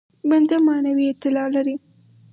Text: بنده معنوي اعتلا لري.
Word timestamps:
بنده 0.29 0.55
معنوي 0.67 1.05
اعتلا 1.07 1.43
لري. 1.55 1.75